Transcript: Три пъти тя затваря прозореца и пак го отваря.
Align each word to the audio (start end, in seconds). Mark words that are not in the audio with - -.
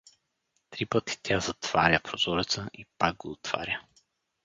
Три 0.69 0.85
пъти 0.85 1.19
тя 1.23 1.39
затваря 1.39 1.99
прозореца 1.99 2.69
и 2.73 2.85
пак 2.97 3.17
го 3.17 3.31
отваря. 3.31 3.81